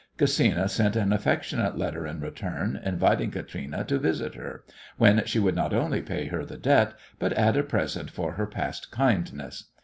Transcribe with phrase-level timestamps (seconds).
[0.17, 4.63] Gesina sent an affectionate letter in return, inviting Katrine to visit her,
[4.97, 8.47] when she would not only pay her the debt, but add a present for her
[8.47, 9.65] past kindness.